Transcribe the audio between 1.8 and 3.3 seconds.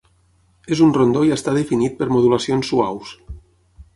per modulacions suaus.